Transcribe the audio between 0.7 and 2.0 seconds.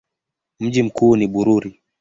mkuu ni Bururi.